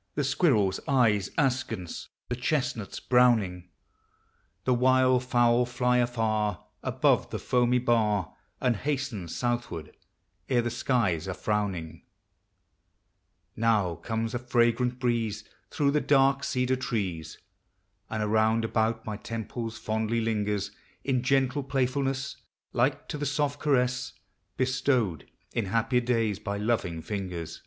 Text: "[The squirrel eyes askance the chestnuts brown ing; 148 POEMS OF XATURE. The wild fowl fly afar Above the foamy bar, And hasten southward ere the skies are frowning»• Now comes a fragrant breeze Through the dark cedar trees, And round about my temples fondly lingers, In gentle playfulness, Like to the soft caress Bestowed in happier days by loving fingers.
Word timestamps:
"[The 0.14 0.24
squirrel 0.24 0.72
eyes 0.88 1.28
askance 1.36 2.08
the 2.30 2.36
chestnuts 2.36 3.00
brown 3.00 3.42
ing; 3.42 3.68
148 4.64 4.80
POEMS 4.80 5.16
OF 5.16 5.22
XATURE. 5.22 5.32
The 5.34 5.38
wild 5.42 5.52
fowl 5.52 5.66
fly 5.66 5.96
afar 5.98 6.64
Above 6.82 7.28
the 7.28 7.38
foamy 7.38 7.78
bar, 7.80 8.34
And 8.62 8.76
hasten 8.76 9.28
southward 9.28 9.94
ere 10.48 10.62
the 10.62 10.70
skies 10.70 11.28
are 11.28 11.34
frowning»• 11.34 11.96
Now 13.56 13.96
comes 13.96 14.32
a 14.32 14.38
fragrant 14.38 14.98
breeze 14.98 15.44
Through 15.70 15.90
the 15.90 16.00
dark 16.00 16.44
cedar 16.44 16.76
trees, 16.76 17.36
And 18.08 18.24
round 18.32 18.64
about 18.64 19.04
my 19.04 19.18
temples 19.18 19.76
fondly 19.76 20.22
lingers, 20.22 20.70
In 21.02 21.22
gentle 21.22 21.62
playfulness, 21.62 22.38
Like 22.72 23.06
to 23.08 23.18
the 23.18 23.26
soft 23.26 23.60
caress 23.60 24.14
Bestowed 24.56 25.30
in 25.52 25.66
happier 25.66 26.00
days 26.00 26.38
by 26.38 26.56
loving 26.56 27.02
fingers. 27.02 27.60